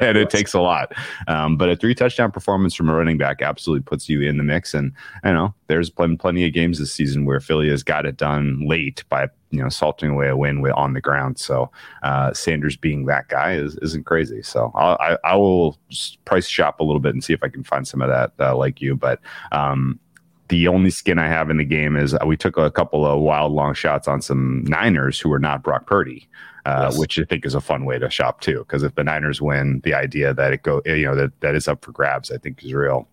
[0.00, 0.90] and it takes a lot.
[1.28, 4.42] Um, but a three touchdown performance from a running back absolutely puts you in the
[4.42, 4.72] mix.
[4.72, 8.16] And I know there's been plenty of games this season where Philly has got it
[8.16, 11.38] done late by you know salting away a win with, on the ground.
[11.38, 11.70] So
[12.02, 14.40] uh, Sanders being that guy is isn't crazy.
[14.40, 15.78] So I'll, I, I will
[16.24, 18.56] price shop a little bit and see if I can find some of that uh,
[18.56, 18.96] like you.
[18.96, 19.20] But
[19.52, 20.00] um,
[20.48, 23.20] the only skin I have in the game is uh, we took a couple of
[23.20, 26.28] wild long shots on some Niners who are not Brock Purdy,
[26.64, 26.98] uh, yes.
[26.98, 28.58] which I think is a fun way to shop too.
[28.60, 31.68] Because if the Niners win, the idea that it go, you know, that that is
[31.68, 33.08] up for grabs, I think is real.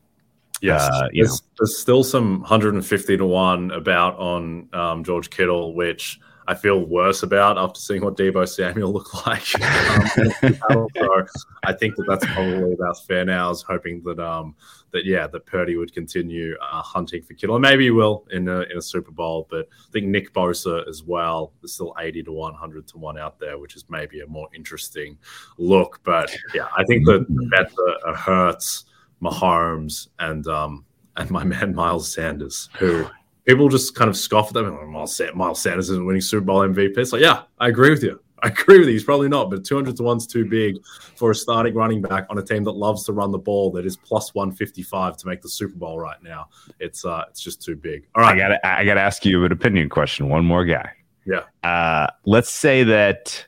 [0.62, 6.22] Yes, uh, there's, there's, still some 150 to one about on um, George Kittle, which
[6.48, 9.48] I feel worse about after seeing what Deebo Samuel looked like.
[10.72, 11.26] um, so
[11.64, 13.46] I think that that's probably about fair now.
[13.46, 14.56] I was hoping that um,
[14.92, 18.62] that yeah, that Purdy would continue uh, hunting for Kittle, maybe he will in a,
[18.62, 19.48] in a Super Bowl.
[19.50, 23.18] But I think Nick Bosa as well is still eighty to one hundred to one
[23.18, 25.18] out there, which is maybe a more interesting
[25.58, 26.00] look.
[26.04, 27.72] But yeah, I think that the bet
[28.06, 28.86] uh, Hurts,
[29.22, 30.86] Mahomes, and um,
[31.18, 33.08] and my man Miles Sanders, who
[33.46, 34.92] people just kind of scoff at them.
[34.92, 36.98] Miles, Miles Sanders isn't winning Super Bowl MVP.
[36.98, 38.20] It's like, yeah, I agree with you.
[38.44, 38.94] I agree with you.
[38.94, 40.76] He's probably not, but 200 to one's too big
[41.16, 43.86] for a starting running back on a team that loves to run the ball that
[43.86, 46.50] is plus 155 to make the Super Bowl right now.
[46.80, 48.06] It's uh, it's just too big.
[48.16, 50.28] All right, I got I got to ask you an opinion question.
[50.28, 50.92] One more guy.
[51.26, 51.44] Yeah.
[51.64, 53.46] Uh, let's say that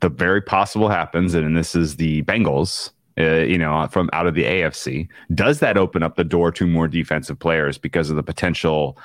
[0.00, 2.90] the very possible happens, and this is the Bengals.
[3.16, 6.66] Uh, you know, from out of the AFC, does that open up the door to
[6.66, 8.98] more defensive players because of the potential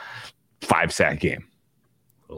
[0.62, 1.46] five sack game?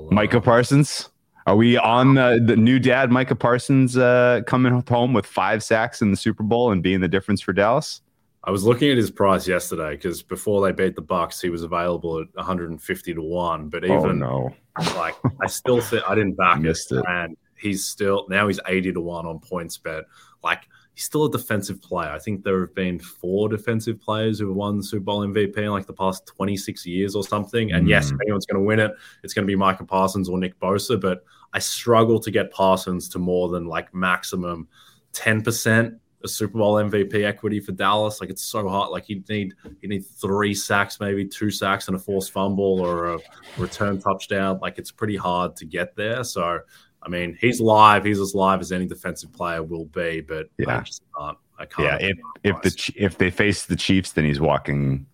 [0.10, 1.10] Micah Parsons.
[1.48, 6.02] Are we on the, the new dad, Micah Parsons, uh, coming home with five sacks
[6.02, 8.02] in the Super Bowl and being the difference for Dallas?
[8.44, 11.64] I was looking at his price yesterday because before they beat the Bucks, he was
[11.64, 13.70] available at 150 to one.
[13.70, 14.54] But Oh, even no.
[14.96, 17.04] like, I still think I didn't back Missed it.
[17.08, 20.04] and he's still now he's 80 to one on PointsBet.
[20.44, 20.64] Like
[21.02, 22.10] he's still a defensive player.
[22.10, 25.58] I think there have been four defensive players who have won the Super Bowl MVP
[25.58, 27.72] in like the past 26 years or something.
[27.72, 28.14] And yes, mm.
[28.14, 28.92] if anyone's going to win it,
[29.24, 31.02] it's going to be Micah Parsons or Nick Bosa.
[31.02, 34.68] But I struggle to get Parsons to more than like maximum
[35.14, 38.22] 10% a Super Bowl MVP equity for Dallas.
[38.22, 38.92] Like it's so hard.
[38.92, 43.16] Like you need you need three sacks, maybe two sacks and a forced fumble or
[43.16, 43.20] a
[43.58, 44.60] return touchdown.
[44.62, 46.24] Like it's pretty hard to get there.
[46.24, 46.60] So
[47.04, 48.04] I mean, he's live.
[48.06, 50.22] He's as live as any defensive player will be.
[50.22, 50.70] But yeah.
[50.70, 50.84] I Yeah.
[50.84, 51.38] just can't.
[51.58, 52.02] I can't.
[52.02, 55.06] Yeah, if if the if they face the Chiefs, then he's walking.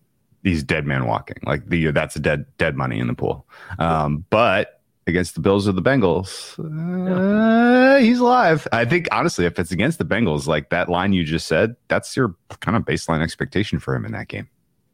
[0.43, 1.37] He's dead man walking.
[1.43, 3.45] Like the that's a dead dead money in the pool.
[3.79, 8.67] Um, but against the Bills or the Bengals, uh, he's alive.
[8.71, 12.15] I think honestly, if it's against the Bengals, like that line you just said, that's
[12.15, 14.47] your kind of baseline expectation for him in that game.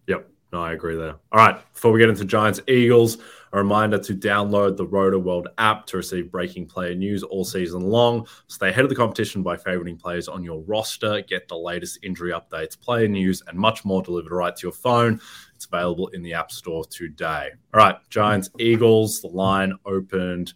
[0.08, 0.29] Yep.
[0.51, 1.15] No, I agree there.
[1.32, 1.73] All right.
[1.73, 3.17] Before we get into Giants Eagles,
[3.53, 8.27] a reminder to download the Rotoworld app to receive breaking player news all season long.
[8.47, 11.21] Stay ahead of the competition by favoriting players on your roster.
[11.21, 15.21] Get the latest injury updates, player news, and much more delivered right to your phone.
[15.53, 17.51] It's available in the App Store today.
[17.73, 17.95] All right.
[18.09, 19.21] Giants Eagles.
[19.21, 20.53] The line opened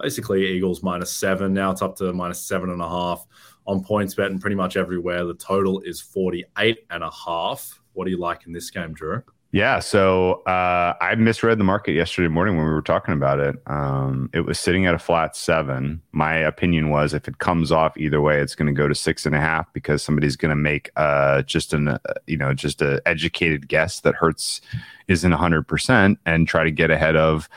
[0.00, 1.54] basically Eagles minus seven.
[1.54, 3.26] Now it's up to minus seven and a half
[3.66, 5.24] on PointsBet and pretty much everywhere.
[5.24, 7.80] The total is 48 and a half.
[7.92, 9.22] What do you like in this game, Drew?
[9.52, 13.56] Yeah, so uh, I misread the market yesterday morning when we were talking about it.
[13.66, 16.00] Um, it was sitting at a flat seven.
[16.12, 19.26] My opinion was if it comes off either way, it's going to go to six
[19.26, 22.80] and a half because somebody's going to make uh, just an uh, you know just
[22.80, 24.60] a educated guess that Hurts
[25.08, 27.48] isn't hundred percent and try to get ahead of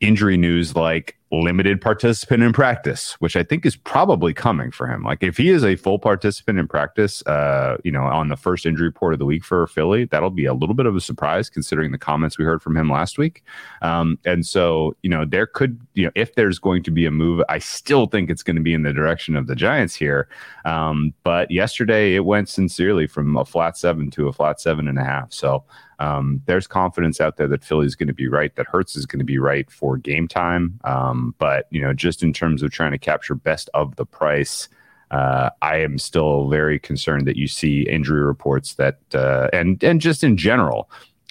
[0.00, 5.02] injury news like limited participant in practice, which I think is probably coming for him.
[5.02, 8.64] Like if he is a full participant in practice, uh, you know, on the first
[8.64, 11.50] injury report of the week for Philly, that'll be a little bit of a surprise
[11.50, 13.42] considering the comments we heard from him last week.
[13.82, 17.10] Um, and so, you know, there could, you know, if there's going to be a
[17.10, 20.28] move, I still think it's going to be in the direction of the Giants here.
[20.64, 24.98] Um, but yesterday it went sincerely from a flat seven to a flat seven and
[24.98, 25.32] a half.
[25.32, 25.64] So
[25.98, 29.18] um, there's confidence out there that Philly's going to be right, that Hurts is going
[29.18, 30.78] to be right for game time.
[30.84, 34.68] Um, but you know, just in terms of trying to capture best of the price,
[35.10, 40.00] uh, I am still very concerned that you see injury reports that uh, and and
[40.00, 40.90] just in general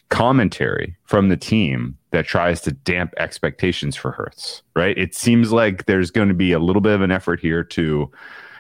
[0.10, 4.64] commentary from the team that tries to damp expectations for Hurts.
[4.76, 4.98] Right?
[4.98, 8.12] It seems like there's going to be a little bit of an effort here to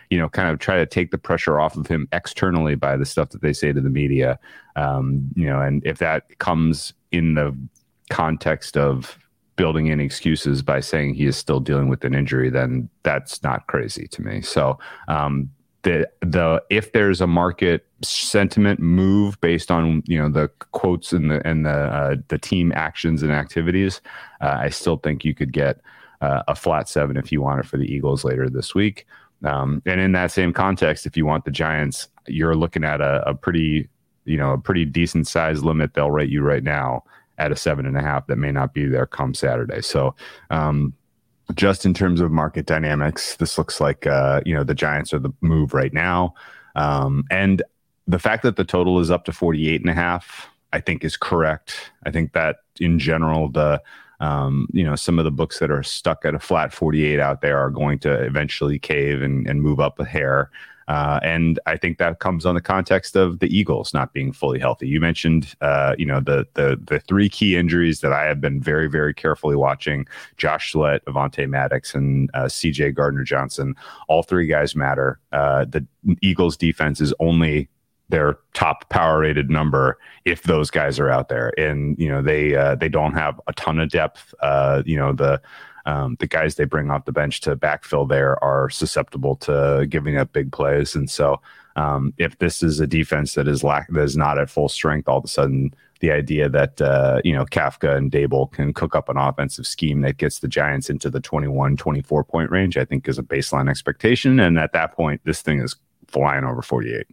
[0.10, 3.06] you know, kind of try to take the pressure off of him externally by the
[3.06, 4.40] stuff that they say to the media.
[4.78, 7.56] Um, you know, and if that comes in the
[8.10, 9.18] context of
[9.56, 13.68] building in excuses by saying he is still dealing with an injury, then that's not
[13.68, 14.42] crazy to me.
[14.42, 15.50] So, um,
[15.84, 21.32] the the if there's a market sentiment move based on you know the quotes and
[21.32, 24.02] the and the uh, the team actions and activities,
[24.42, 25.82] uh, I still think you could get
[26.22, 29.06] uh, a flat seven if you want it for the Eagles later this week.
[29.44, 33.30] Um, and in that same context, if you want the Giants, you're looking at a,
[33.30, 33.88] a pretty,
[34.28, 37.04] you know, a pretty decent size limit they'll rate you right now
[37.38, 39.82] at a seven and a half that may not be there come Saturday.
[39.82, 40.16] So,
[40.50, 40.94] um,
[41.56, 45.20] just in terms of market dynamics, this looks like uh, you know the Giants are
[45.20, 46.34] the move right now,
[46.76, 47.64] um, and
[48.08, 51.18] the fact that the total is up to 48 and a half, I think is
[51.18, 51.92] correct.
[52.06, 53.82] I think that in general the
[54.20, 57.42] um, you know, some of the books that are stuck at a flat 48 out
[57.42, 60.50] there are going to eventually cave and, and move up a hair.
[60.88, 64.60] Uh, and I think that comes on the context of the Eagles not being fully
[64.60, 64.88] healthy.
[64.88, 68.62] You mentioned, uh, you know, the the the three key injuries that I have been
[68.62, 72.92] very very carefully watching: Josh Sweat, Avonte Maddox, and uh, C.J.
[72.92, 73.76] Gardner Johnson.
[74.08, 75.20] All three guys matter.
[75.32, 75.86] Uh, the
[76.22, 77.70] Eagles defense is only
[78.10, 82.56] their top power rated number if those guys are out there and you know they
[82.56, 85.42] uh, they don't have a ton of depth uh, you know the
[85.88, 90.18] um, the guys they bring off the bench to backfill there are susceptible to giving
[90.18, 90.94] up big plays.
[90.96, 91.42] And so,
[91.78, 95.08] um, if this is a defense that is lack that is not at full strength,
[95.08, 98.96] all of a sudden the idea that uh, you know Kafka and Daboll can cook
[98.96, 102.86] up an offensive scheme that gets the Giants into the 21, 24 point range, I
[102.86, 104.40] think is a baseline expectation.
[104.40, 105.76] And at that point, this thing is
[106.08, 107.08] flying over 48.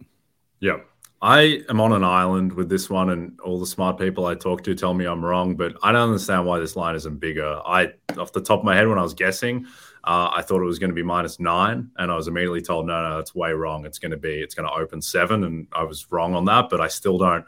[0.59, 0.79] Yeah.
[1.25, 4.63] I am on an island with this one, and all the smart people I talk
[4.65, 7.61] to tell me I'm wrong, but I don't understand why this line isn't bigger.
[7.65, 9.65] I, off the top of my head, when I was guessing,
[10.03, 12.85] uh, I thought it was going to be minus nine, and I was immediately told,
[12.85, 13.87] no, no, that's way wrong.
[13.87, 16.69] It's going to be, it's going to open seven, and I was wrong on that,
[16.69, 17.43] but I still don't.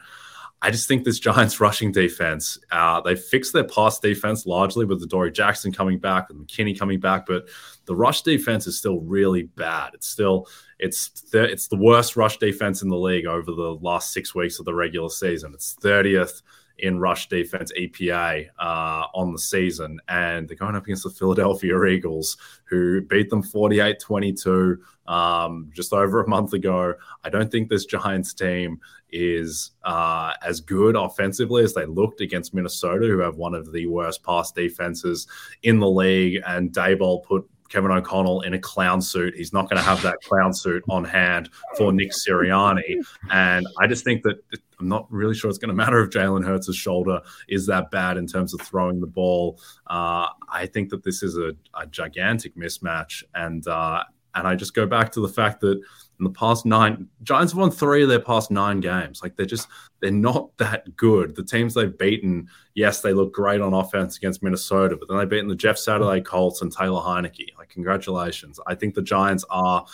[0.60, 4.98] I just think this Giants rushing defense, uh, they fixed their pass defense largely with
[4.98, 7.46] the Dory Jackson coming back, with McKinney coming back, but
[7.84, 9.94] the rush defense is still really bad.
[9.94, 10.48] It's still
[10.78, 14.58] it's th- it's the worst rush defense in the league over the last six weeks
[14.58, 15.52] of the regular season.
[15.54, 16.42] It's 30th
[16.78, 20.00] in rush defense EPA uh, on the season.
[20.08, 25.92] And they're going up against the Philadelphia Eagles, who beat them 48 22 um, just
[25.92, 26.94] over a month ago.
[27.24, 32.54] I don't think this Giants team is uh, as good offensively as they looked against
[32.54, 35.26] Minnesota, who have one of the worst pass defenses
[35.62, 36.42] in the league.
[36.46, 39.34] And Daboll put Kevin O'Connell in a clown suit.
[39.34, 43.04] He's not going to have that clown suit on hand for Nick Sirianni.
[43.30, 44.36] And I just think that
[44.80, 48.16] I'm not really sure it's going to matter if Jalen Hurts' shoulder is that bad
[48.16, 49.60] in terms of throwing the ball.
[49.86, 53.22] Uh, I think that this is a, a gigantic mismatch.
[53.34, 54.04] And, uh,
[54.34, 55.80] and I just go back to the fact that
[56.18, 59.22] in the past nine, Giants have won three of their past nine games.
[59.22, 59.68] Like they're just,
[60.00, 61.36] they're not that good.
[61.36, 65.28] The teams they've beaten, yes, they look great on offense against Minnesota, but then they've
[65.28, 67.56] beaten the Jeff Saturday Colts and Taylor Heinicke.
[67.56, 68.58] Like, congratulations.
[68.66, 69.84] I think the Giants are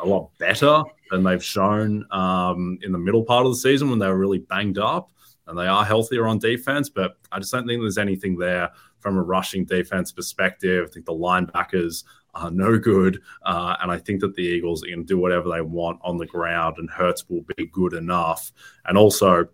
[0.00, 3.98] a lot better than they've shown um, in the middle part of the season when
[3.98, 5.10] they were really banged up.
[5.46, 8.70] And they are healthier on defense, but I just don't think there's anything there
[9.00, 10.86] from a rushing defense perspective.
[10.88, 12.04] I think the linebackers
[12.34, 13.20] are no good.
[13.44, 16.16] Uh, and I think that the Eagles are going to do whatever they want on
[16.16, 18.52] the ground, and Hurts will be good enough.
[18.86, 19.48] And also,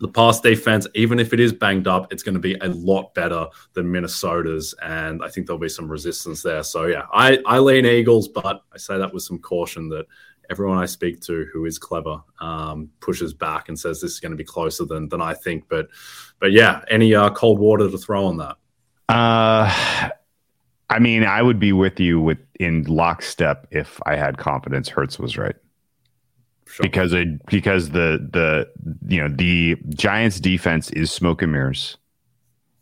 [0.00, 3.14] the pass defense, even if it is banged up, it's going to be a lot
[3.14, 4.74] better than Minnesota's.
[4.82, 6.62] And I think there'll be some resistance there.
[6.62, 10.06] So, yeah, I, I lean Eagles, but I say that with some caution that
[10.50, 14.32] everyone I speak to who is clever um, pushes back and says this is going
[14.32, 15.64] to be closer than, than I think.
[15.68, 15.86] But,
[16.40, 18.56] but yeah, any uh, cold water to throw on that?
[19.08, 20.10] Uh,
[20.90, 25.18] I mean, I would be with you with in lockstep if I had confidence Hurts
[25.18, 25.56] was right.
[26.66, 26.82] Sure.
[26.82, 28.68] Because it, because the the
[29.08, 31.96] you know the Giants defense is smoke and mirrors.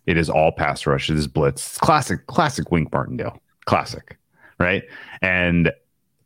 [0.07, 1.11] It is all pass rush.
[1.11, 1.79] It is blitz.
[1.79, 3.41] Classic, classic Wink Martindale.
[3.67, 4.17] Classic,
[4.59, 4.83] right?
[5.21, 5.73] And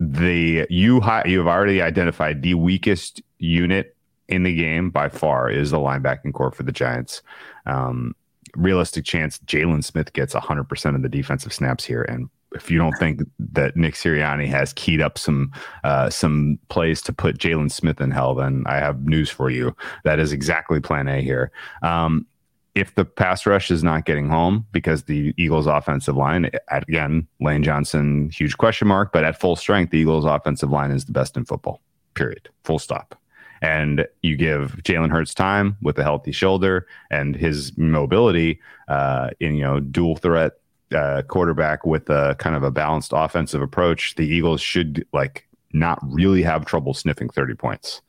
[0.01, 3.97] the you you have already identified the weakest unit
[4.29, 7.23] in the game by far is the linebacking corps for the Giants.
[7.67, 8.15] Um,
[8.57, 12.03] realistic chance Jaylon Smith gets 100% of the defensive snaps here.
[12.03, 15.53] And if you don't think that Nick Sirianni has keyed up some
[15.85, 19.77] uh, some plays to put Jaylon Smith in hell, then I have news for you.
[20.05, 21.51] That is exactly Plan A here.
[21.83, 22.27] Um,
[22.75, 27.63] if the pass rush is not getting home because the Eagles' offensive line, again, Lane
[27.63, 31.39] Johnson, huge question mark, but at full strength, the Eagles' offensive line is the best
[31.39, 31.81] in football.
[32.15, 32.51] Period.
[32.65, 33.19] Full stop
[33.63, 39.55] and you give Jalen Hurts time with a healthy shoulder and his mobility uh, in
[39.55, 40.55] you know dual threat
[40.95, 45.99] uh, quarterback with a kind of a balanced offensive approach, the Eagles should like not
[46.03, 48.03] really have trouble sniffing 30 points,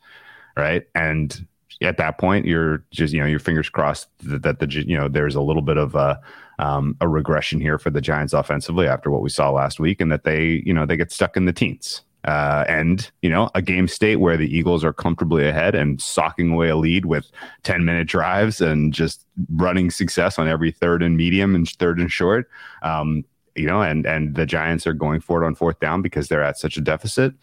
[0.56, 0.86] right?
[0.94, 1.46] And
[1.82, 5.08] at that point, you're just you know your fingers crossed that, that the you know
[5.08, 6.20] there's a little bit of a
[6.60, 10.12] um, a regression here for the Giants offensively after what we saw last week, and
[10.12, 13.62] that they you know they get stuck in the teens uh, and you know a
[13.62, 17.32] game state where the Eagles are comfortably ahead and socking away a lead with
[17.64, 22.12] 10 minute drives and just running success on every third and medium and third and
[22.12, 22.50] short.
[22.82, 23.24] Um,
[23.56, 26.44] you know, and and the Giants are going for it on fourth down because they're
[26.44, 27.34] at such a deficit.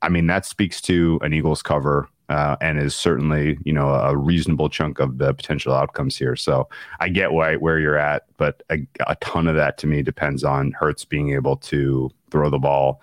[0.00, 4.16] I mean, that speaks to an Eagles cover uh, and is certainly you know a
[4.16, 6.36] reasonable chunk of the potential outcomes here.
[6.36, 6.68] So
[7.00, 10.44] I get why where you're at, but a, a ton of that to me depends
[10.44, 13.02] on Hurts being able to throw the ball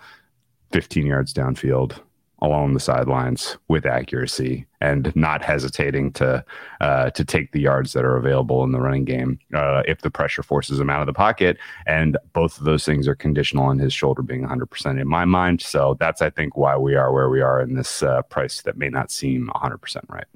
[0.76, 1.98] 15 yards downfield
[2.42, 6.44] along the sidelines with accuracy and not hesitating to
[6.82, 10.10] uh, to take the yards that are available in the running game uh, if the
[10.10, 11.56] pressure forces him out of the pocket.
[11.86, 15.62] And both of those things are conditional on his shoulder being 100% in my mind.
[15.62, 18.76] So that's I think why we are where we are in this uh, price that
[18.76, 20.26] may not seem 100% right.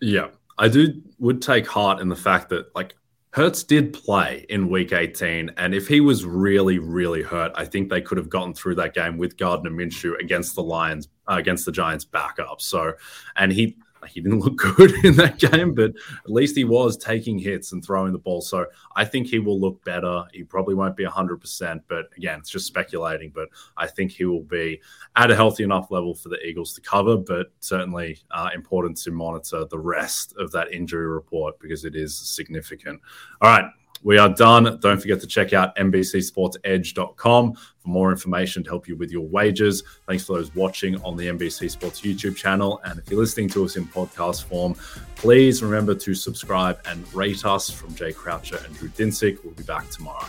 [0.00, 0.26] Yeah,
[0.58, 2.96] I do would take heart in the fact that like
[3.34, 5.50] Hurts did play in week 18.
[5.56, 8.94] And if he was really, really hurt, I think they could have gotten through that
[8.94, 12.60] game with Gardner Minshew against the Lions, uh, against the Giants backup.
[12.60, 12.92] So,
[13.34, 13.76] and he,
[14.06, 17.84] he didn't look good in that game, but at least he was taking hits and
[17.84, 18.40] throwing the ball.
[18.40, 20.24] So I think he will look better.
[20.32, 23.30] He probably won't be 100%, but again, it's just speculating.
[23.34, 24.80] But I think he will be
[25.16, 29.10] at a healthy enough level for the Eagles to cover, but certainly uh, important to
[29.10, 33.00] monitor the rest of that injury report because it is significant.
[33.40, 33.70] All right.
[34.04, 34.78] We are done.
[34.80, 39.82] Don't forget to check out NBCSportsEdge.com for more information to help you with your wagers.
[40.06, 42.82] Thanks for those watching on the NBC Sports YouTube channel.
[42.84, 44.74] And if you're listening to us in podcast form,
[45.16, 49.42] please remember to subscribe and rate us from Jay Croucher and Drew Dinsick.
[49.42, 50.28] We'll be back tomorrow.